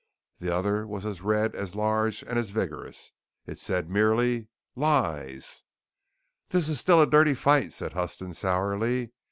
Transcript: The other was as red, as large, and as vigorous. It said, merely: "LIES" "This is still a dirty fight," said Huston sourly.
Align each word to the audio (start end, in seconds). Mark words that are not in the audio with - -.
The 0.39 0.49
other 0.51 0.87
was 0.87 1.05
as 1.05 1.21
red, 1.21 1.53
as 1.53 1.75
large, 1.75 2.23
and 2.23 2.39
as 2.39 2.49
vigorous. 2.49 3.11
It 3.45 3.59
said, 3.59 3.87
merely: 3.87 4.47
"LIES" 4.75 5.63
"This 6.49 6.69
is 6.69 6.79
still 6.79 7.03
a 7.03 7.07
dirty 7.07 7.35
fight," 7.35 7.71
said 7.71 7.93
Huston 7.93 8.33
sourly. 8.33 9.11